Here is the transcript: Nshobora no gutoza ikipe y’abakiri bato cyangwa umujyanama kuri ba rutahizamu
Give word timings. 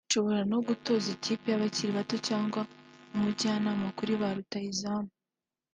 Nshobora 0.07 0.41
no 0.51 0.57
gutoza 0.67 1.07
ikipe 1.15 1.45
y’abakiri 1.49 1.91
bato 1.97 2.15
cyangwa 2.27 2.61
umujyanama 3.15 3.87
kuri 3.97 4.13
ba 4.21 4.29
rutahizamu 4.35 5.11